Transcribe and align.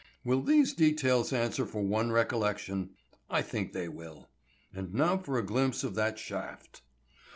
Will 0.23 0.41
these 0.41 0.73
details 0.73 1.31
answer 1.31 1.63
for 1.63 1.83
one 1.83 2.11
recollection? 2.11 2.95
I 3.29 3.43
think 3.43 3.71
they 3.71 3.87
will. 3.87 4.31
And 4.73 4.95
now 4.95 5.17
for 5.19 5.37
a 5.37 5.45
glimpse 5.45 5.83
of 5.83 5.93
that 5.93 6.17
shaft." 6.17 6.81